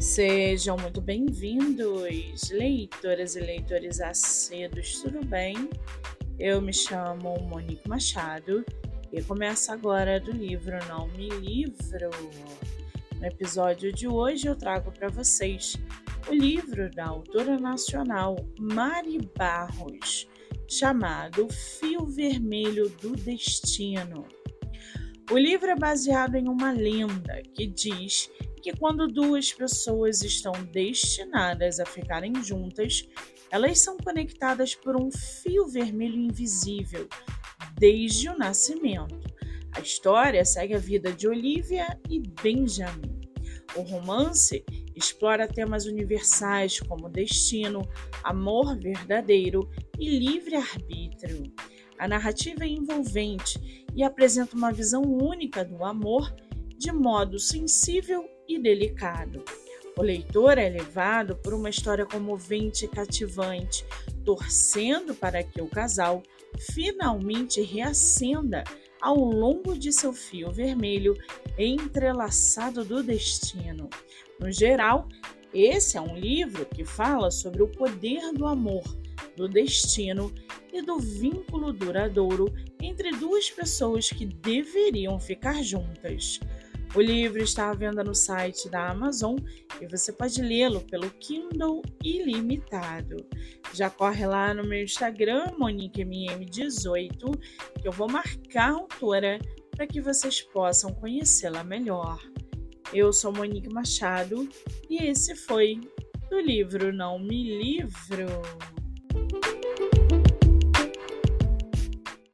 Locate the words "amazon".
88.88-89.36